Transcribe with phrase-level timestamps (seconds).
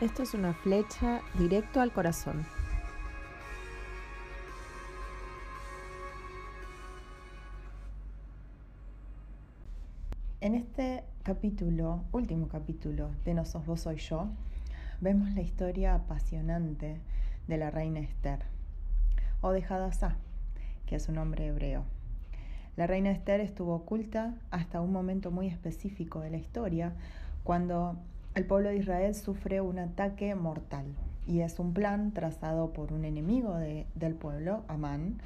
[0.00, 2.46] Esto es una flecha directo al corazón.
[10.40, 14.28] En este capítulo, último capítulo de No sos vos soy yo,
[15.02, 16.98] vemos la historia apasionante
[17.46, 18.38] de la reina Esther,
[19.42, 20.16] o de Hadassah,
[20.86, 21.84] que es un nombre hebreo.
[22.78, 26.94] La reina Esther estuvo oculta hasta un momento muy específico de la historia,
[27.44, 27.98] cuando
[28.34, 30.86] el pueblo de Israel sufre un ataque mortal.
[31.26, 35.20] Y es un plan trazado por un enemigo de, del pueblo, Amán,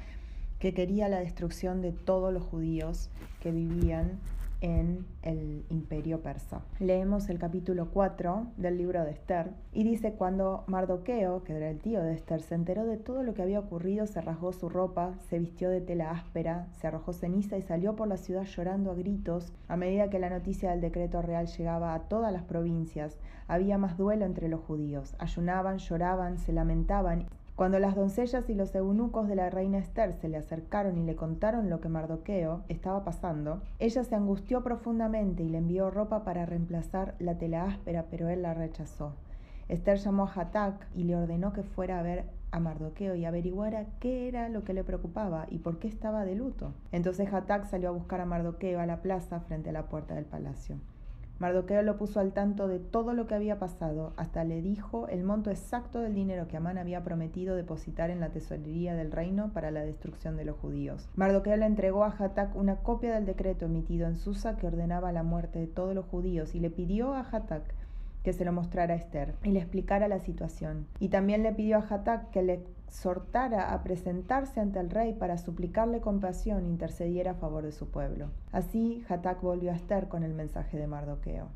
[0.59, 3.09] que quería la destrucción de todos los judíos
[3.41, 4.19] que vivían
[4.65, 6.61] en el imperio persa.
[6.79, 11.79] Leemos el capítulo 4 del libro de Esther y dice cuando Mardoqueo, que era el
[11.79, 15.13] tío de Esther, se enteró de todo lo que había ocurrido, se rasgó su ropa,
[15.29, 18.95] se vistió de tela áspera, se arrojó ceniza y salió por la ciudad llorando a
[18.95, 19.53] gritos.
[19.67, 23.97] A medida que la noticia del decreto real llegaba a todas las provincias, había más
[23.97, 25.15] duelo entre los judíos.
[25.19, 30.27] Ayunaban, lloraban, se lamentaban cuando las doncellas y los eunucos de la reina Esther se
[30.27, 35.47] le acercaron y le contaron lo que Mardoqueo estaba pasando, ella se angustió profundamente y
[35.47, 39.13] le envió ropa para reemplazar la tela áspera, pero él la rechazó.
[39.69, 43.85] Esther llamó a Hatak y le ordenó que fuera a ver a Mardoqueo y averiguara
[43.99, 46.73] qué era lo que le preocupaba y por qué estaba de luto.
[46.91, 50.25] Entonces Hatak salió a buscar a Mardoqueo a la plaza frente a la puerta del
[50.25, 50.75] palacio.
[51.37, 55.23] Mardoqueo lo puso al tanto de todo lo que había pasado, hasta le dijo el
[55.23, 59.69] monto exacto del dinero que Amán había prometido depositar en la tesorería del reino para
[59.69, 61.09] la destrucción de los judíos.
[61.15, 65.23] Mardoqueo le entregó a Hatak una copia del decreto emitido en Susa que ordenaba la
[65.23, 67.63] muerte de todos los judíos y le pidió a Hatak
[68.25, 70.87] que se lo mostrara a Esther y le explicara la situación.
[70.99, 75.37] Y también le pidió a Hatak que le exhortara a presentarse ante el rey para
[75.37, 78.31] suplicarle compasión e intercediera a favor de su pueblo.
[78.51, 81.49] Así Hatak volvió a Esther con el mensaje de Mardoqueo.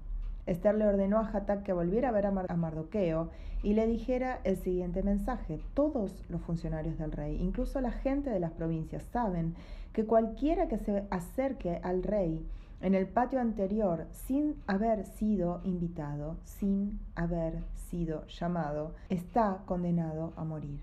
[0.45, 3.31] Esther le ordenó a Hatak que volviera a ver a, Mardoqueo
[3.63, 5.59] y le dijera el siguiente mensaje.
[5.73, 9.55] Todos los funcionarios del rey, incluso la gente de las provincias, saben
[9.91, 12.45] que cualquiera que se acerque al rey
[12.81, 20.43] en el patio anterior sin haber sido invitado, sin haber sido llamado, está condenado a
[20.43, 20.79] morir,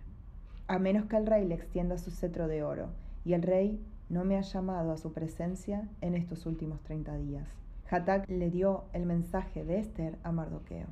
[0.68, 2.88] a menos que el rey le extienda su cetro de oro,
[3.24, 7.48] y el rey no me ha llamado a su presencia en estos últimos treinta días.
[7.90, 10.88] Hatak le dio el mensaje de Esther a Mardoqueo,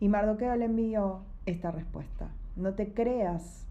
[0.00, 2.28] y Mardoqueo le envió esta respuesta.
[2.56, 3.66] No te creas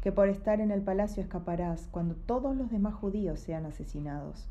[0.00, 4.48] que por estar en el palacio escaparás cuando todos los demás judíos sean asesinados.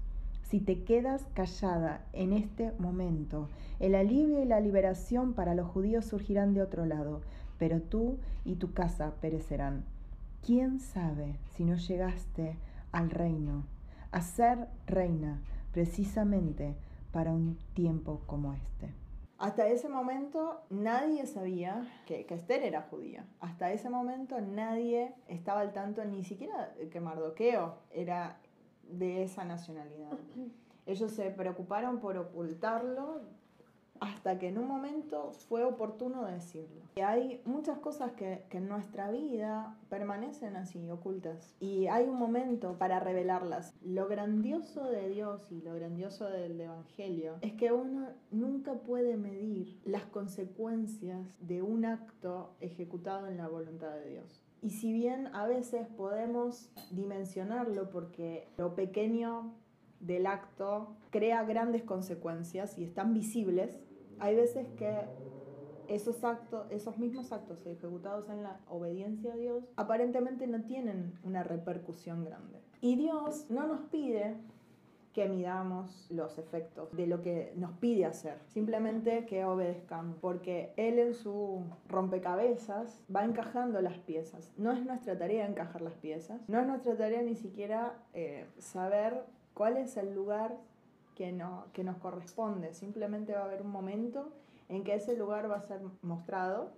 [0.53, 3.49] Si te quedas callada en este momento,
[3.79, 7.21] el alivio y la liberación para los judíos surgirán de otro lado,
[7.57, 9.83] pero tú y tu casa perecerán.
[10.45, 12.55] ¿Quién sabe si no llegaste
[12.91, 13.63] al reino,
[14.11, 16.75] a ser reina, precisamente
[17.11, 18.93] para un tiempo como este?
[19.39, 23.25] Hasta ese momento nadie sabía que, que, Esther era judía.
[23.39, 28.37] Hasta ese momento nadie estaba al tanto, ni siquiera que Mardoqueo era
[28.89, 30.11] de esa nacionalidad.
[30.85, 33.21] Ellos se preocuparon por ocultarlo
[34.03, 36.81] hasta que en un momento fue oportuno decirlo.
[36.95, 41.55] Y hay muchas cosas que, que, en nuestra vida permanecen así, ocultas.
[41.61, 43.73] Y hay un momento para revelarlas.
[43.81, 49.79] Lo grandioso de Dios y lo grandioso del Evangelio es que uno nunca puede medir
[49.85, 54.42] las consecuencias de un acto ejecutado en la voluntad de Dios.
[54.63, 59.53] Y si bien a veces podemos dimensionarlo porque lo pequeño
[59.99, 63.77] del acto crea grandes consecuencias y están visibles,
[64.19, 65.01] hay veces que
[65.89, 71.43] esos actos, esos mismos actos ejecutados en la obediencia a Dios, aparentemente no tienen una
[71.43, 72.61] repercusión grande.
[72.79, 74.37] Y Dios no nos pide
[75.13, 80.97] que midamos los efectos de lo que nos pide hacer, simplemente que obedezcamos, porque Él
[80.97, 84.51] en su rompecabezas va encajando las piezas.
[84.57, 89.23] No es nuestra tarea encajar las piezas, no es nuestra tarea ni siquiera eh, saber
[89.53, 90.57] cuál es el lugar
[91.15, 94.33] que, no, que nos corresponde, simplemente va a haber un momento
[94.67, 96.71] en que ese lugar va a ser mostrado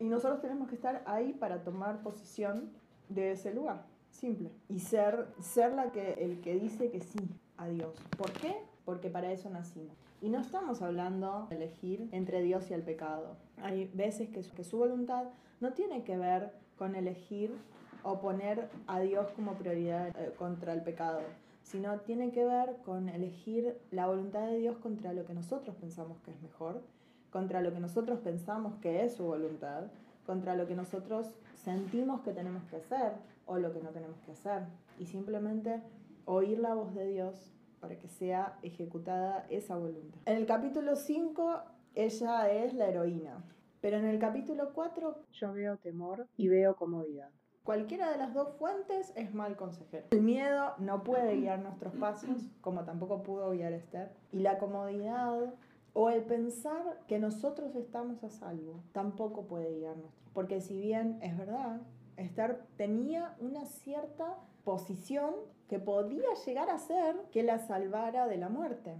[0.00, 2.70] y nosotros tenemos que estar ahí para tomar posición
[3.08, 7.68] de ese lugar, simple, y ser, ser la que, el que dice que sí, a
[7.68, 7.94] Dios.
[8.16, 8.56] ¿Por qué?
[8.84, 9.96] Porque para eso nacimos.
[10.20, 13.36] Y no estamos hablando de elegir entre Dios y el pecado.
[13.62, 15.24] Hay veces que, su voluntad
[15.60, 17.54] no tiene que ver con elegir
[18.02, 21.20] o poner a Dios como prioridad eh, contra el pecado,
[21.62, 26.18] sino tiene que ver con elegir la voluntad de Dios contra lo que nosotros pensamos
[26.24, 26.82] que es mejor,
[27.30, 29.84] contra lo que nosotros pensamos que es su voluntad,
[30.24, 33.12] contra lo que nosotros sentimos que tenemos que hacer
[33.46, 34.62] o lo que no tenemos que hacer.
[34.98, 35.82] Y simplemente
[36.26, 40.20] oír la voz de Dios para que sea ejecutada esa voluntad.
[40.26, 41.62] En el capítulo 5,
[41.94, 43.44] ella es la heroína,
[43.80, 47.30] Pero en el capítulo 4 yo veo temor y veo comodidad.
[47.62, 50.06] Cualquiera de las dos fuentes es mal consejero.
[50.10, 54.12] El miedo no puede guiar nuestros pasos, como tampoco pudo guiar Esther.
[54.32, 55.54] Y la comodidad
[55.92, 60.12] o el pensar que nosotros estamos a salvo tampoco puede guiarnos.
[60.32, 61.80] Porque si bien es verdad,
[62.16, 65.34] Esther tenía una cierta posición
[65.68, 68.94] que podía llegar a ser que la salvara de la muerte.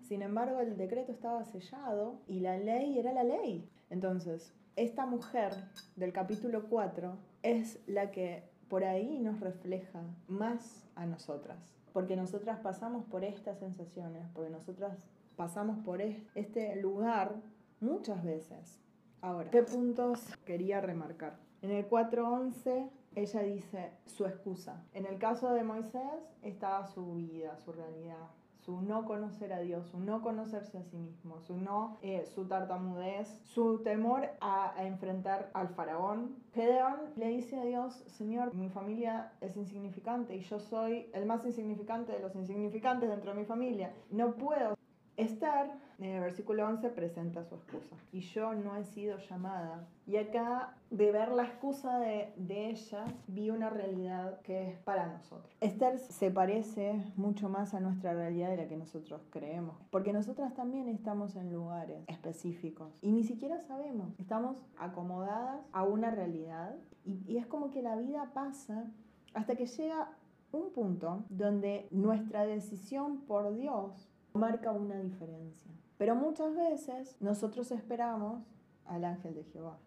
[0.00, 3.68] Sin embargo, el decreto estaba sellado y la ley era la ley.
[3.90, 5.52] Entonces, esta mujer
[5.96, 11.58] del capítulo 4 es la que por ahí nos refleja más a nosotras.
[11.92, 14.96] Porque nosotras pasamos por estas sensaciones, porque nosotras
[15.36, 17.34] pasamos por este lugar
[17.80, 18.80] muchas veces.
[19.20, 21.36] Ahora, ¿qué puntos quería remarcar?
[21.60, 24.84] En el 4.11 ella dice su excusa.
[24.94, 28.28] En el caso de Moisés estaba su vida, su realidad,
[28.64, 32.46] su no conocer a Dios, su no conocerse a sí mismo, su no, eh, su
[32.46, 36.36] tartamudez, su temor a, enfrentar al faraón.
[36.54, 41.44] Gedeón le dice a Dios, Señor, mi familia es insignificante y yo soy el más
[41.44, 43.92] insignificante de los insignificantes dentro de mi familia.
[44.10, 44.76] No puedo.
[45.22, 45.70] Esther
[46.00, 47.94] en el versículo 11 presenta su excusa.
[48.12, 49.86] Y yo no he sido llamada.
[50.04, 55.06] Y acá, de ver la excusa de, de, ella, vi una realidad que es para
[55.06, 55.54] nosotros.
[55.60, 59.76] Esther se parece mucho más a nuestra realidad de la que nosotros creemos.
[59.90, 62.92] Porque nosotras también estamos en lugares específicos.
[63.00, 64.08] Y ni siquiera sabemos.
[64.18, 66.74] Estamos acomodadas a una realidad.
[67.04, 68.90] Y, y es como que la vida pasa
[69.34, 70.10] hasta que llega
[70.50, 75.70] un punto donde nuestra decisión por Dios marca una diferencia.
[75.98, 78.42] Pero muchas veces nosotros esperamos
[78.86, 79.78] al ángel de Jehová.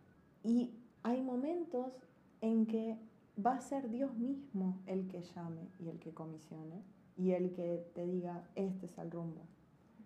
[0.44, 1.94] Y hay momentos
[2.42, 2.98] en que
[3.44, 6.84] va a ser Dios mismo el que llame y el que comisione
[7.18, 9.42] y el que te diga, este es el rumbo.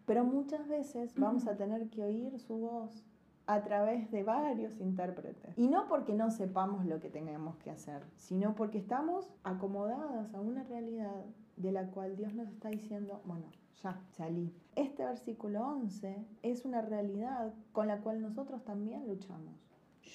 [0.05, 3.03] Pero muchas veces vamos a tener que oír su voz
[3.45, 5.57] a través de varios intérpretes.
[5.57, 10.39] Y no porque no sepamos lo que tenemos que hacer, sino porque estamos acomodadas a
[10.39, 11.25] una realidad
[11.57, 13.45] de la cual Dios nos está diciendo, bueno,
[13.81, 14.53] ya salí.
[14.75, 19.55] Este versículo 11 es una realidad con la cual nosotros también luchamos.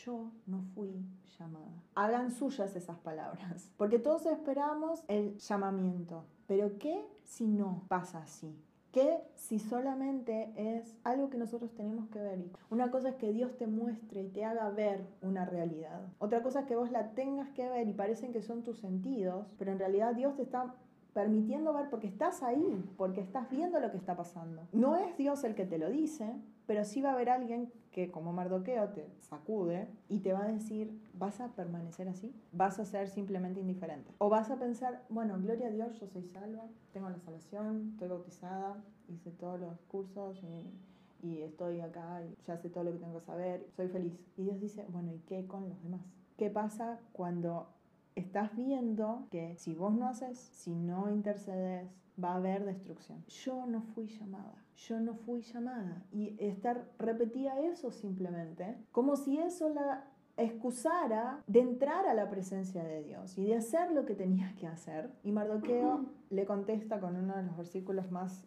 [0.05, 1.05] Yo no fui
[1.39, 1.83] llamada.
[1.95, 6.25] Hagan suyas esas palabras, porque todos esperamos el llamamiento.
[6.47, 8.55] Pero ¿qué si no pasa así?
[8.95, 12.45] ¿Qué si solamente es algo que nosotros tenemos que ver?
[12.71, 16.07] Una cosa es que Dios te muestre y te haga ver una realidad.
[16.21, 19.49] Otra cosa es que vos la tengas que ver y parecen que son tus sentidos,
[19.59, 20.77] pero en realidad Dios te está
[21.15, 24.63] permitiendo ver porque estás ahí, porque estás viendo lo que está pasando.
[24.73, 26.35] No es Dios el que te lo dice,
[26.67, 30.49] pero sí va a haber alguien que como Mardoqueo te sacude y te va a
[30.49, 32.35] decir, ¿vas a permanecer así?
[32.51, 34.13] ¿Vas a ser simplemente indiferente?
[34.19, 38.09] O vas a pensar, bueno, gloria a Dios, yo soy salva, tengo la salvación, estoy
[38.09, 42.99] bautizada, hice todos los cursos y, y estoy acá y ya sé todo lo que
[42.99, 44.19] tengo que saber, soy feliz.
[44.37, 46.01] Y Dios dice, bueno, ¿y qué con los demás?
[46.37, 47.69] ¿Qué pasa cuando
[48.15, 51.89] estás viendo que si vos no haces, si no intercedes,
[52.23, 53.25] va a haber destrucción.
[53.27, 56.05] Yo no fui llamada, yo no fui llamada.
[56.13, 60.05] Y estar repetía eso simplemente, como si eso la
[60.37, 64.67] excusara de entrar a la presencia de Dios y de hacer lo que tenía que
[64.67, 65.11] hacer.
[65.23, 68.45] Y Mardoqueo le contesta con uno de los versículos más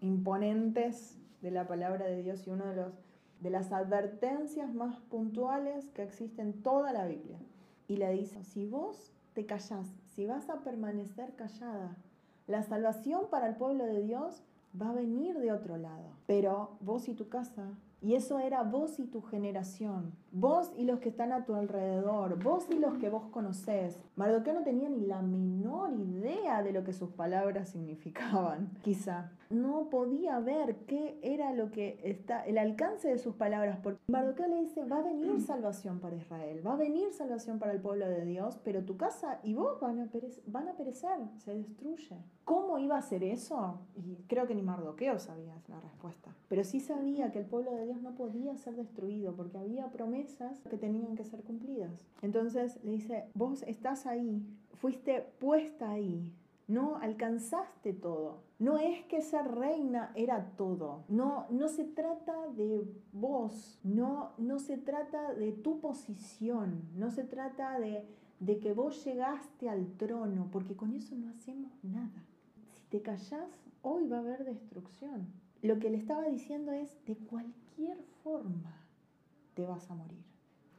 [0.00, 2.92] imponentes de la palabra de Dios y uno de los
[3.40, 7.38] de las advertencias más puntuales que existen en toda la Biblia
[7.88, 11.96] y le dice, si vos te callás, si vas a permanecer callada,
[12.46, 14.42] la salvación para el pueblo de Dios
[14.80, 16.10] va a venir de otro lado.
[16.26, 17.74] Pero vos y tu casa
[18.04, 22.42] y eso era vos y tu generación, vos y los que están a tu alrededor,
[22.42, 23.98] vos y los que vos conocés.
[24.16, 29.30] Mardoqueo no tenía ni la menor idea de lo que sus palabras significaban, quizá.
[29.50, 34.48] No podía ver qué era lo que está, el alcance de sus palabras, porque Mardoqueo
[34.48, 38.08] le dice, va a venir salvación para Israel, va a venir salvación para el pueblo
[38.08, 40.08] de Dios, pero tu casa y vos van a,
[40.46, 42.16] van a perecer, se destruye.
[42.44, 43.78] ¿Cómo iba a ser eso?
[43.94, 47.86] Y creo que ni Mardoqueo sabía la respuesta, pero sí sabía que el pueblo de
[47.86, 50.23] Dios no podía ser destruido porque había promesas
[50.70, 52.06] que tenían que ser cumplidas.
[52.22, 54.42] Entonces le dice, vos estás ahí,
[54.74, 56.32] fuiste puesta ahí,
[56.66, 58.42] no alcanzaste todo.
[58.58, 61.04] No es que ser reina era todo.
[61.08, 67.24] No, no se trata de vos, no, no se trata de tu posición, no se
[67.24, 68.06] trata de,
[68.40, 72.24] de que vos llegaste al trono, porque con eso no hacemos nada.
[72.72, 73.50] Si te callás,
[73.82, 75.26] hoy va a haber destrucción.
[75.62, 78.83] Lo que le estaba diciendo es de cualquier forma
[79.54, 80.22] te vas a morir.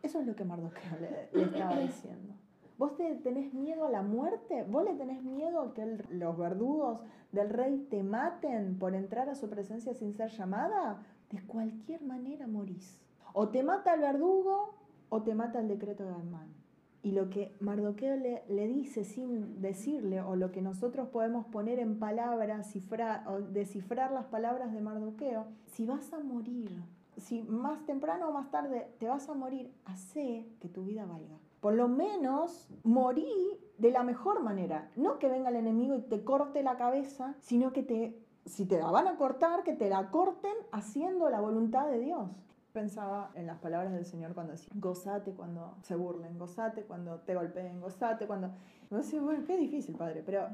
[0.04, 2.34] Eso es lo que Mardoqueo le, estaba diciendo.
[2.78, 4.64] ¿Vos te tenés miedo a la muerte?
[4.64, 7.02] ¿Vos le tenés miedo a que los verdugos
[7.32, 11.02] del rey te maten por entrar a su presencia sin ser llamada?
[11.32, 13.02] De cualquier manera morís.
[13.34, 14.76] O te mata el verdugo
[15.10, 16.54] o te mata el decreto de Amán.
[17.02, 21.80] Y lo que Mardoqueo le, le, dice sin decirle, o lo que nosotros podemos poner
[21.80, 26.82] en palabras, cifrar, o descifrar las palabras de Mardoqueo, si vas a morir,
[27.18, 31.38] si más temprano o más tarde te vas a morir, hace que tu vida valga.
[31.60, 34.92] Por lo menos morí de la mejor manera.
[34.96, 38.78] No que venga el enemigo y te corte la cabeza, sino que te, si te
[38.78, 42.30] la van a cortar, que te la corten haciendo la voluntad de Dios
[42.76, 47.34] pensaba en las palabras del Señor cuando decía, gozate cuando se burlen, gozate cuando te
[47.34, 48.52] golpeen, gozate cuando...
[48.90, 50.50] No sé, bueno, qué difícil, Padre, pero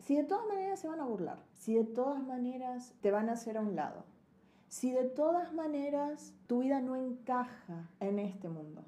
[0.00, 3.32] si de todas maneras se van a burlar, si de todas maneras te van a
[3.34, 4.04] hacer a un lado,
[4.70, 8.84] si de todas maneras tu vida no encaja en este mundo,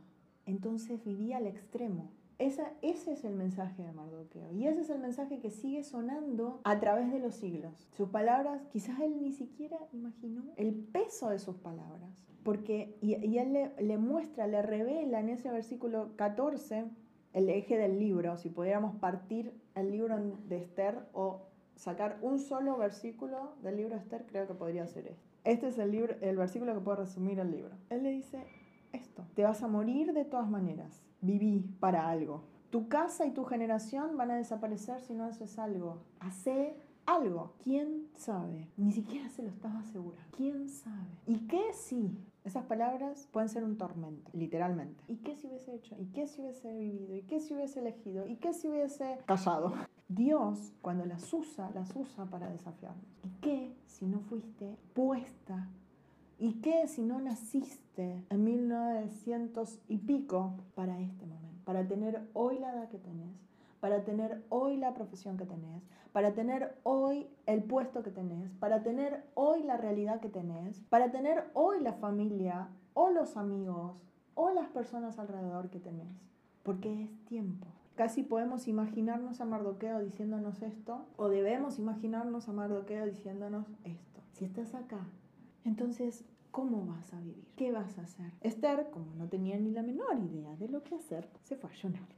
[0.47, 2.09] entonces viví al extremo.
[2.39, 6.61] Esa, ese es el mensaje de Mardoqueo y ese es el mensaje que sigue sonando
[6.65, 7.91] a través de los siglos.
[7.97, 12.11] Sus palabras, quizás él ni siquiera imaginó el peso de sus palabras
[12.45, 16.85] porque, y, él le, muestra, le revela en ese versículo 14
[17.33, 20.17] el eje del libro, si pudiéramos partir el libro
[20.49, 21.43] de Esther o
[21.75, 25.32] sacar un solo versículo del libro de Esther, creo que podría ser este.
[25.44, 27.75] Este es el, libro, el versículo que puede resumir el libro.
[27.90, 28.44] Él le dice
[28.92, 32.44] esto, te vas a morir de todas maneras, viví para algo.
[32.70, 36.04] Tu casa y tu generación van a desaparecer si no haces algo.
[36.20, 37.54] Hace algo.
[37.62, 38.68] ¿Quién sabe?
[38.76, 40.30] Ni siquiera se lo estaba asegurando.
[40.37, 41.18] ¿Quién sabe?
[41.26, 42.18] ¿Y qué si?
[42.44, 45.04] Esas palabras pueden ser un tormento, literalmente.
[45.06, 45.94] ¿Y qué si hubiese hecho?
[45.99, 47.14] ¿Y qué si hubiese vivido?
[47.14, 48.26] ¿Y qué si hubiese elegido?
[48.26, 49.72] ¿Y qué si hubiese callado?
[50.08, 53.04] Dios, cuando las usa, las usa para desafiarnos.
[53.25, 55.68] ¿Y qué si no fuiste puesta?
[56.40, 61.64] ¿Y qué si no naciste en 1900 y pico para este momento?
[61.64, 63.37] Para tener hoy la edad que tenés,
[63.78, 68.83] para tener hoy la profesión que tenés, para tener hoy el puesto que tenés, para
[68.83, 73.97] tener hoy la realidad que tenés, para tener hoy la familia o los amigos
[74.35, 76.31] o las personas alrededor que tenés.
[76.62, 77.66] Porque es tiempo.
[77.97, 84.21] Casi podemos imaginarnos a Mardoqueo diciéndonos esto, o debemos imaginarnos a Mardoqueo diciéndonos esto.
[84.33, 85.07] Si estás acá,
[85.64, 87.47] entonces, ¿cómo vas a vivir?
[87.57, 88.33] ¿Qué vas a hacer?
[88.40, 91.73] Esther, como no tenía ni la menor idea de lo que hacer, se fue a
[91.73, 92.09] ayunar.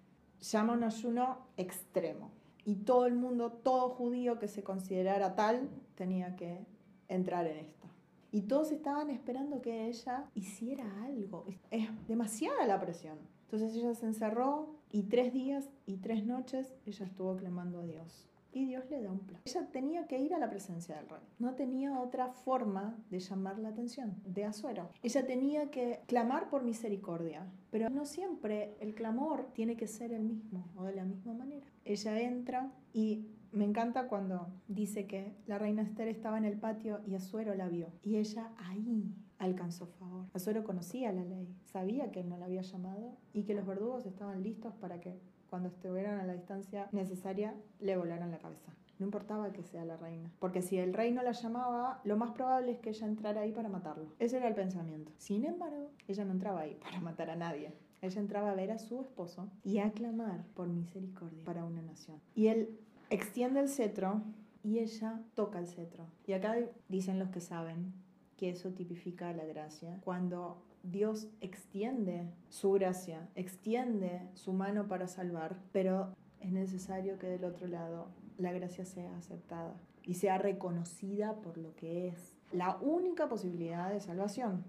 [0.40, 2.30] Llama un ayuno extremo
[2.64, 6.66] y todo el mundo, todo judío que se considerara tal, tenía que
[7.09, 7.88] entrar en esto.
[8.33, 11.47] Y todos estaban esperando que ella hiciera algo.
[11.71, 13.18] Es demasiada la presión.
[13.42, 18.28] Entonces ella se encerró y tres días y tres noches ella estuvo clamando a Dios
[18.54, 19.40] y Dios le da un plan.
[19.44, 21.20] Ella tenía que ir a la presencia del rey.
[21.38, 24.90] No tenía otra forma de llamar la atención de Azuero.
[25.02, 30.23] Ella tenía que clamar por misericordia, pero no siempre el clamor tiene que ser el
[30.23, 31.66] mismo o de la misma manera.
[31.84, 37.00] Ella entra y me encanta cuando dice que la reina Esther estaba en el patio
[37.06, 40.26] y Azuero la vio y ella ahí alcanzó favor.
[40.32, 44.06] Azuero conocía la ley, sabía que él no la había llamado y que los verdugos
[44.06, 45.20] estaban listos para que
[45.54, 48.73] cuando estuvieran a la distancia necesaria, le volaran la cabeza.
[48.99, 52.32] No importaba que sea la reina, porque si el rey no la llamaba, lo más
[52.32, 54.08] probable es que ella entrara ahí para matarlo.
[54.18, 55.12] Ese era el pensamiento.
[55.16, 57.73] Sin embargo, ella no entraba ahí para matar a nadie.
[58.02, 62.20] Ella entraba a ver a su esposo y a clamar por misericordia para una nación.
[62.34, 62.76] Y él
[63.11, 64.23] extiende el cetro
[64.64, 66.08] y ella toca el cetro.
[66.26, 66.56] Y acá
[66.88, 67.92] dicen los que saben
[68.37, 70.00] que eso tipifica la gracia.
[70.02, 77.44] Cuando Dios extiende su gracia, extiende su mano para salvar, pero es necesario que del
[77.44, 83.28] otro lado la gracia sea aceptada y sea reconocida por lo que es la única
[83.28, 84.64] posibilidad de salvación.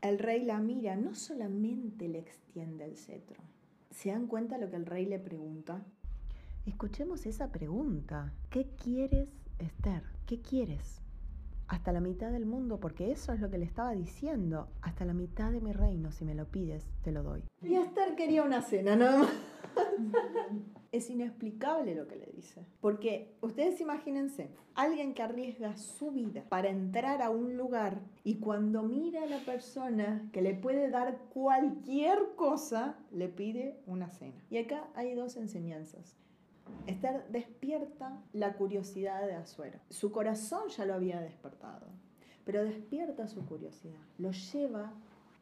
[0.00, 3.42] El rey la mira, no solamente le extiende el cetro.
[3.90, 5.84] ¿Se dan cuenta lo que el rey le pregunta?
[6.66, 8.32] Escuchemos esa pregunta.
[8.50, 10.04] ¿Qué quieres, Esther?
[10.26, 11.02] ¿Qué quieres?
[11.68, 15.14] Hasta la mitad del mundo, porque eso es lo que le estaba diciendo, hasta la
[15.14, 17.44] mitad de mi reino, si me lo pides, te lo doy.
[17.62, 19.32] Y Esther quería una cena, nada más.
[20.92, 22.64] es inexplicable lo que le dice.
[22.80, 28.82] Porque ustedes imagínense, alguien que arriesga su vida para entrar a un lugar y cuando
[28.82, 34.42] mira a la persona que le puede dar cualquier cosa, le pide una cena.
[34.50, 36.16] Y acá hay dos enseñanzas.
[36.86, 39.78] Esther despierta la curiosidad de Azuero.
[39.90, 41.86] Su corazón ya lo había despertado,
[42.44, 44.00] pero despierta su curiosidad.
[44.16, 44.92] Lo lleva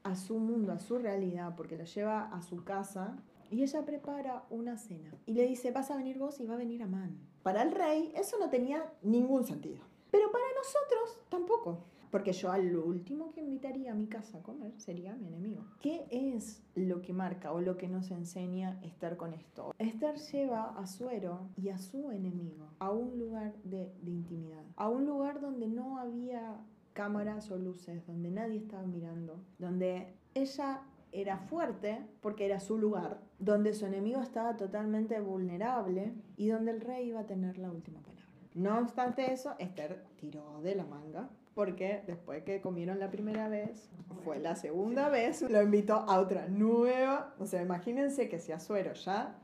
[0.03, 3.17] a su mundo, a su realidad, porque lo lleva a su casa
[3.51, 5.15] y ella prepara una cena.
[5.27, 7.19] Y le dice, vas a venir vos y va a venir Amán.
[7.43, 9.85] Para el rey eso no tenía ningún sentido.
[10.11, 11.85] Pero para nosotros tampoco.
[12.11, 15.65] Porque yo al último que invitaría a mi casa a comer sería mi enemigo.
[15.81, 19.75] ¿Qué es lo que marca o lo que nos enseña estar con esto?
[19.79, 25.07] Esther lleva a Suero y a su enemigo a un lugar de intimidad, a un
[25.07, 26.61] lugar donde no había
[26.93, 30.83] cámaras o luces, donde nadie estaba mirando, donde ella
[31.13, 36.81] era fuerte porque era su lugar, donde su enemigo estaba totalmente vulnerable y donde el
[36.81, 38.25] rey iba a tener la última palabra.
[38.55, 43.89] No obstante eso, Esther tiró de la manga porque después que comieron la primera vez,
[44.25, 47.35] fue la segunda vez, lo invitó a otra nueva.
[47.39, 49.39] O sea, imagínense que si Azuero ya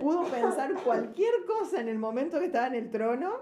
[0.00, 3.32] pudo pensar cualquier cosa en el momento que estaba en el trono,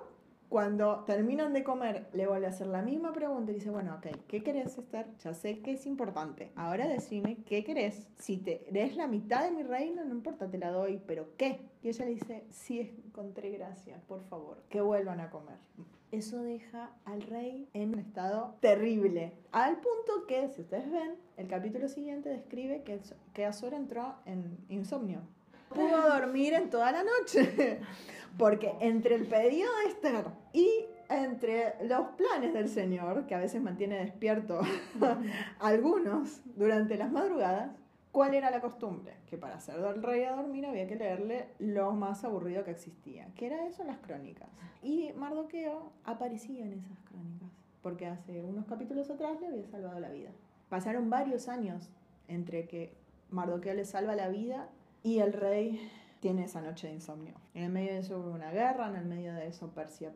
[0.49, 4.07] cuando terminan de comer, le vuelve a hacer la misma pregunta y dice, bueno, ok,
[4.27, 5.07] ¿qué querés, Esther?
[5.23, 6.51] Ya sé que es importante.
[6.57, 8.09] Ahora decime, ¿qué querés?
[8.19, 11.61] Si te eres la mitad de mi reino, no importa, te la doy, pero ¿qué?
[11.83, 15.57] Y ella le dice, sí, encontré gracia, por favor, que vuelvan a comer.
[16.11, 19.35] Eso deja al rey en un estado terrible.
[19.53, 22.99] Al punto que, si ustedes ven, el capítulo siguiente describe que,
[23.35, 25.21] que Azor entró en insomnio.
[25.69, 27.81] Pudo dormir en toda la noche.
[28.37, 30.69] Porque entre el pedido de Esther y
[31.09, 34.61] entre los planes del Señor, que a veces mantiene despierto
[35.61, 37.71] algunos durante las madrugadas,
[38.13, 39.15] ¿cuál era la costumbre?
[39.27, 43.29] Que para hacer del rey a dormir había que leerle lo más aburrido que existía,
[43.35, 44.49] que era eso las crónicas.
[44.83, 47.49] Y Mardoqueo aparecía en esas crónicas,
[47.83, 50.31] porque hace unos capítulos atrás le había salvado la vida.
[50.69, 51.89] Pasaron varios años
[52.29, 52.93] entre que
[53.31, 54.69] Mardoqueo le salva la vida
[55.03, 57.35] y el rey tiene esa noche de insomnio.
[57.55, 60.13] En el medio de eso hubo una guerra, en el medio de eso Persia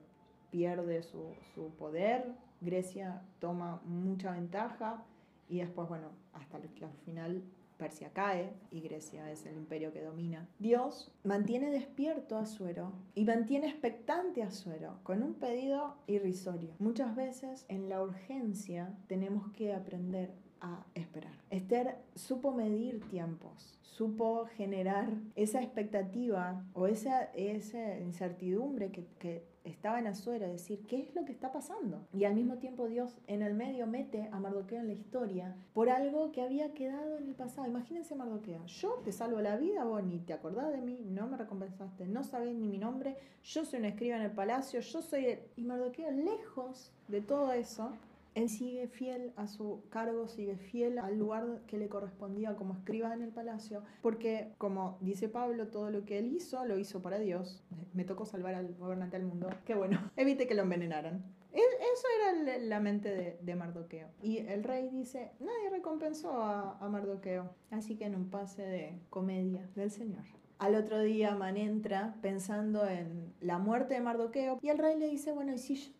[0.50, 5.02] pierde su, su poder, Grecia toma mucha ventaja
[5.48, 7.42] y después, bueno, hasta el, al final
[7.76, 10.46] Persia cae y Grecia es el imperio que domina.
[10.60, 16.74] Dios mantiene despierto a Suero y mantiene expectante a Suero con un pedido irrisorio.
[16.78, 20.32] Muchas veces en la urgencia tenemos que aprender
[20.62, 21.32] a esperar.
[21.50, 29.98] Esther supo medir tiempos, supo generar esa expectativa o esa, esa incertidumbre que, que estaba
[29.98, 32.06] en Azuero, decir, ¿qué es lo que está pasando?
[32.12, 35.88] Y al mismo tiempo Dios en el medio mete a Mardoqueo en la historia por
[35.90, 37.66] algo que había quedado en el pasado.
[37.66, 41.36] Imagínense Mardoqueo, yo te salvo la vida, vos ni te acordás de mí, no me
[41.36, 45.26] recompensaste, no sabés ni mi nombre, yo soy una escriba en el palacio, yo soy...
[45.26, 45.40] El...
[45.56, 47.92] Y Mardoqueo lejos de todo eso,
[48.34, 53.12] él sigue fiel a su cargo, sigue fiel al lugar que le correspondía como escriba
[53.12, 57.18] en el palacio, porque como dice Pablo, todo lo que él hizo lo hizo para
[57.18, 57.62] Dios.
[57.92, 59.50] Me tocó salvar al gobernante del mundo.
[59.64, 61.22] Qué bueno, evite que lo envenenaran.
[61.52, 64.08] Eso era la mente de, Mardoqueo.
[64.22, 67.50] Y el rey dice, nadie recompensó a, Mardoqueo.
[67.70, 70.24] Así que en un pase de comedia del Señor.
[70.58, 75.08] Al otro día Man entra pensando en la muerte de Mardoqueo y el rey le
[75.08, 75.92] dice, bueno, ¿y si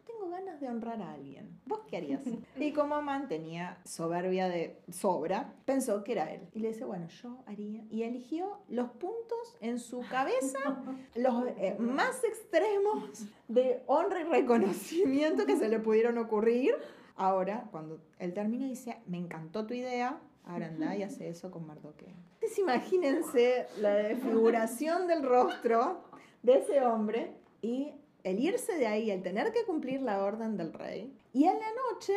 [0.52, 1.60] ganas de honrar a alguien?
[1.66, 2.22] ¿Vos qué harías?
[2.56, 6.48] Y como Man tenía soberbia de sobra, pensó que era él.
[6.52, 7.84] Y le dice, bueno, yo haría.
[7.90, 10.58] Y eligió los puntos en su cabeza,
[11.14, 16.74] los eh, más extremos de honra y reconocimiento que se le pudieron ocurrir.
[17.16, 21.66] Ahora, cuando él termina, dice, me encantó tu idea, ahora anda y hace eso con
[21.66, 22.14] Mardoqueo.
[22.34, 26.02] Entonces imagínense la desfiguración del rostro
[26.42, 27.92] de ese hombre y
[28.24, 31.68] el irse de ahí, el tener que cumplir la orden del rey y en la
[31.90, 32.14] noche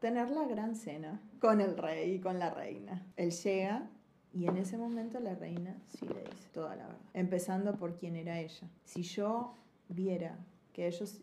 [0.00, 3.06] tener la gran cena con el rey y con la reina.
[3.16, 3.88] Él llega
[4.32, 8.16] y en ese momento la reina sí le dice toda la verdad, empezando por quién
[8.16, 8.68] era ella.
[8.84, 9.54] Si yo
[9.88, 10.38] viera
[10.72, 11.20] que ellos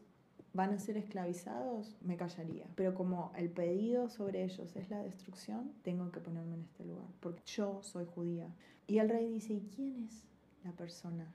[0.53, 2.65] van a ser esclavizados, me callaría.
[2.75, 7.07] Pero como el pedido sobre ellos es la destrucción, tengo que ponerme en este lugar,
[7.19, 8.47] porque yo soy judía.
[8.87, 10.25] Y el rey dice, ¿y quién es
[10.63, 11.31] la persona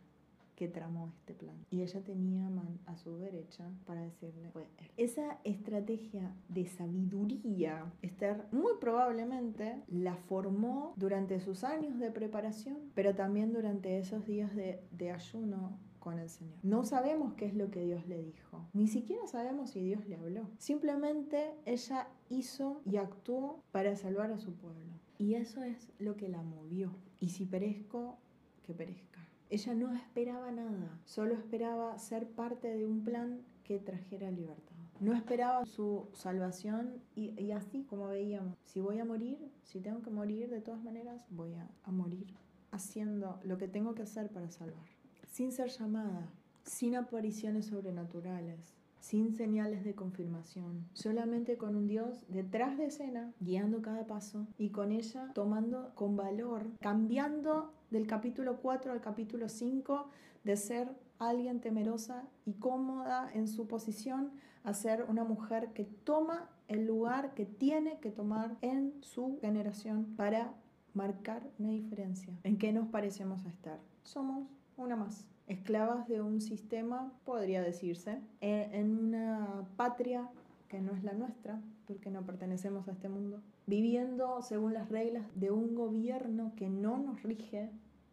[0.57, 1.57] que tramó este plan.
[1.71, 2.51] Y ella tenía
[2.87, 4.51] a su derecha para decirle,
[4.97, 13.15] esa estrategia de sabiduría, Esther muy probablemente la formó durante sus años de preparación, pero
[13.15, 14.81] también durante esos días de,
[15.13, 16.55] ayuno con el Señor.
[16.63, 20.17] No sabemos qué es lo que Dios le dijo, ni siquiera sabemos si Dios le
[20.17, 20.49] habló.
[20.59, 24.93] Simplemente ella hizo y actuó para salvar a su pueblo.
[25.19, 26.91] Y eso es lo que la movió.
[27.21, 28.17] Y si perezco,
[28.63, 29.12] que perezca.
[29.53, 34.77] Ella no esperaba nada, solo esperaba ser parte de un plan que trajera libertad.
[34.99, 40.01] No esperaba su salvación y, y, así como veíamos, si voy a morir, si tengo
[40.03, 42.27] que morir de todas maneras, voy a, a morir
[42.71, 44.87] haciendo lo que tengo que hacer para salvar
[45.33, 46.31] sin ser llamada,
[46.63, 53.83] sin apariciones sobrenaturales, sin señales de confirmación, solamente con un Dios detrás de escena, guiando
[53.83, 60.09] cada paso y con ella tomando con valor, cambiando del capítulo 4 al capítulo 5
[60.45, 60.89] de ser
[61.19, 64.31] alguien temerosa y cómoda en su posición
[64.63, 70.15] a ser una mujer que toma el lugar que tiene que tomar en su generación
[70.17, 70.55] para
[70.95, 72.33] marcar una diferencia.
[72.45, 73.81] ¿En qué nos parecemos a estar?
[74.05, 75.27] Somos una más.
[75.47, 80.29] Esclavas de un sistema, podría decirse, e, en una patria
[80.69, 85.27] que no es la nuestra, porque no pertenecemos a este mundo, viviendo según las reglas
[85.35, 87.71] de un gobierno que no nos rige,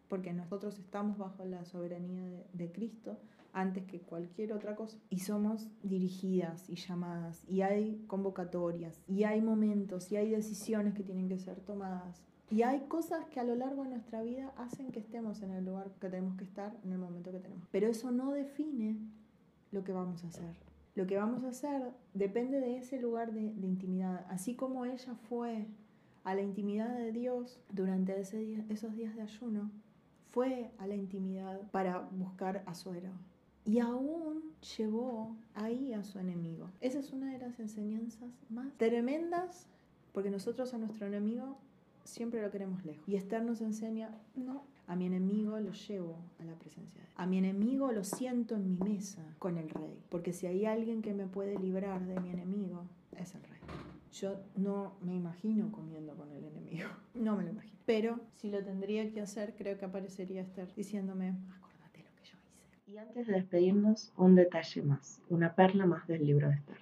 [0.08, 3.16] porque nosotros estamos bajo la soberanía de Cristo
[3.52, 4.98] antes que cualquier otra cosa.
[5.08, 11.02] Y somos dirigidas y llamadas, y hay convocatorias, y hay momentos, y hay decisiones que
[11.02, 12.22] tienen que ser tomadas.
[12.50, 15.64] Y hay cosas que a lo largo de nuestra vida hacen que estemos en el
[15.64, 17.68] lugar que tenemos que estar en el momento que tenemos.
[17.70, 18.96] Pero eso no define
[19.70, 20.56] lo que vamos a hacer.
[20.96, 24.26] Lo que vamos a hacer depende de ese lugar de, intimidad.
[24.28, 25.68] Así como ella fue
[26.24, 29.70] a la intimidad de Dios durante esos días de ayuno,
[30.26, 33.12] fue a la intimidad para buscar a su héroe.
[33.64, 34.42] Y aún
[34.76, 36.68] llevó ahí a su enemigo.
[36.80, 39.68] Esa es una de las enseñanzas más tremendas,
[40.12, 41.58] porque nosotros a nuestro enemigo
[42.04, 43.08] siempre lo queremos lejos.
[43.08, 47.14] Y Esther nos enseña, no, a mi enemigo lo llevo a la presencia de él.
[47.16, 50.02] A mi enemigo lo siento en mi mesa con el rey.
[50.08, 52.84] Porque si hay alguien que me puede librar de mi enemigo,
[53.16, 53.60] es el rey.
[54.12, 56.88] Yo no me imagino comiendo con el enemigo.
[57.14, 57.78] No me lo imagino.
[57.86, 62.38] Pero si lo tendría que hacer, creo que aparecería Esther diciéndome, acordate lo que yo
[62.38, 62.90] hice.
[62.90, 66.78] Y antes de despedirnos, un detalle más, una perla más del libro de Esther.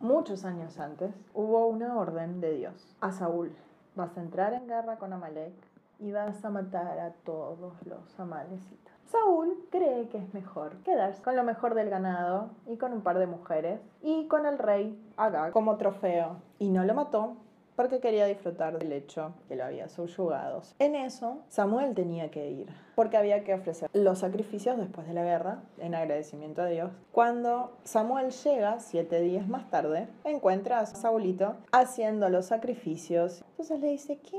[0.00, 3.52] Muchos años antes hubo una orden de Dios a Saúl.
[3.96, 5.54] Vas a entrar en guerra con Amalek
[6.00, 8.92] y vas a matar a todos los amalecitas.
[9.04, 13.18] Saúl cree que es mejor quedarse con lo mejor del ganado y con un par
[13.18, 16.36] de mujeres y con el rey Agag como trofeo.
[16.58, 17.36] Y no lo mató
[17.76, 20.62] porque quería disfrutar del hecho que lo había subyugado.
[20.78, 25.24] En eso, Samuel tenía que ir, porque había que ofrecer los sacrificios después de la
[25.24, 26.90] guerra, en agradecimiento a Dios.
[27.12, 33.42] Cuando Samuel llega, siete días más tarde, encuentra a Saulito haciendo los sacrificios.
[33.50, 34.38] Entonces le dice, ¿qué,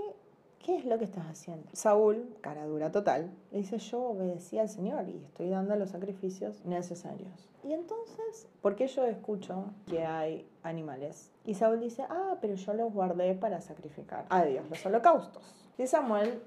[0.66, 1.70] ¿qué es lo que estás haciendo?
[1.74, 6.66] Saúl, cara dura total, le dice, yo obedecí al Señor y estoy dando los sacrificios
[6.66, 7.48] necesarios.
[7.64, 11.32] Y entonces, ¿por qué yo escucho que hay animales?
[11.46, 15.56] Y Saúl dice, ah, pero yo los guardé para sacrificar a Dios, los holocaustos.
[15.78, 16.42] Y Samuel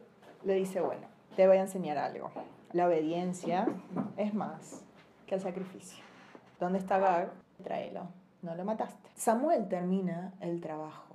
[0.45, 2.33] le dice, bueno, te voy a enseñar algo.
[2.73, 3.69] La obediencia
[4.17, 4.83] es más
[5.29, 6.03] que el sacrificio.
[6.59, 7.31] ¿Dónde está Gag?
[7.63, 8.09] Tráelo.
[8.43, 9.11] No lo mataste.
[9.15, 11.15] Samuel termina el trabajo,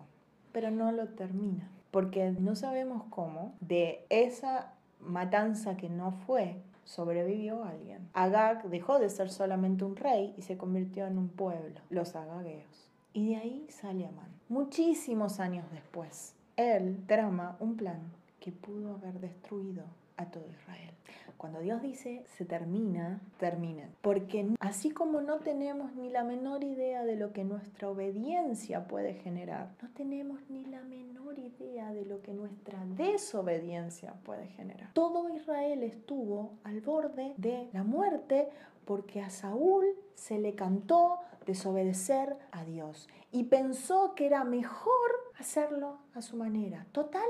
[0.53, 1.69] pero no lo termina.
[1.93, 8.10] Porque no sabemos cómo de esa matanza que no fue, sobrevivió alguien.
[8.13, 12.89] Agag dejó de ser solamente un rey y se convirtió en un pueblo, los agagueos.
[13.13, 14.32] Y de ahí sale Amán.
[14.49, 18.01] Muchísimos años después, él trama un plan
[18.39, 19.84] que pudo haber destruido
[20.17, 20.93] a todo Israel.
[21.38, 23.89] Cuando Dios dice se termina, termina.
[24.02, 29.15] Porque así como no tenemos ni la menor idea de lo que nuestra obediencia puede
[29.15, 34.93] generar, no tenemos ni la menor idea de lo que nuestra desobediencia puede generar.
[34.93, 38.47] Todo Israel estuvo al borde de la muerte
[38.86, 45.97] porque a Saúl se le cantó desobedecer a Dios y pensó que era mejor hacerlo
[46.13, 46.86] a su manera.
[46.91, 47.28] Total,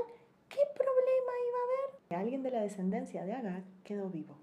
[0.48, 0.93] ¿qué problema?
[2.14, 4.36] Alguien de la descendencia de Agar quedó vivo.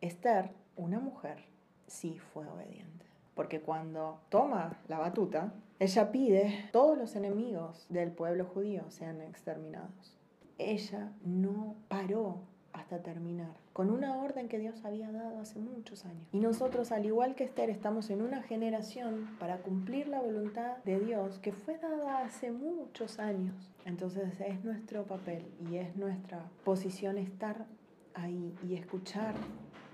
[0.00, 1.44] Esther, una mujer,
[1.86, 3.06] sí fue obediente.
[3.34, 10.16] Porque cuando toma la batuta, ella pide todos los enemigos del pueblo judío sean exterminados.
[10.58, 12.42] Ella no paró
[12.74, 16.26] hasta terminar, con una orden que Dios había dado hace muchos años.
[16.32, 21.00] Y nosotros, al igual que Esther, estamos en una generación para cumplir la voluntad de
[21.00, 23.70] Dios que fue dada hace muchos años.
[23.84, 27.66] Entonces es nuestro papel y es nuestra posición estar
[28.14, 29.34] ahí y escuchar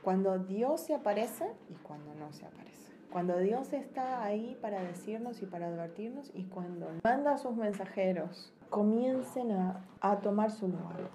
[0.03, 2.71] cuando Dios se aparece y cuando no se aparece.
[3.13, 8.53] Cuando Dios está ahí para decirnos y para advertirnos y cuando manda a sus mensajeros
[8.71, 11.11] comiencen a, a tomar su lugar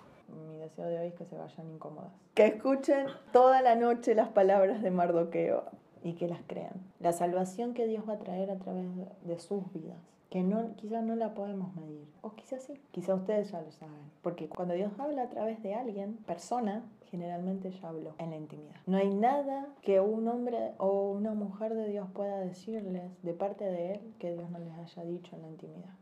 [0.65, 2.12] deseo de hoy es que se vayan incómodas.
[2.34, 5.63] Que escuchen toda la noche las palabras de Mardoqueo
[6.04, 6.73] y que las crean.
[6.99, 8.86] La salvación que Dios va a traer a través
[9.23, 9.97] de sus vidas.
[10.30, 12.06] Que no, quizás no la podemos medir.
[12.21, 12.73] O quizás sí.
[12.91, 13.95] Quizás ustedes ya lo saben.
[14.21, 18.75] Porque cuando Dios habla a través de alguien, persona, generalmente ya habló en la intimidad.
[18.86, 23.63] No hay nada que un hombre o una mujer de Dios pueda decirles de parte
[23.63, 25.95] de Él que Dios no les haya dicho en la intimidad.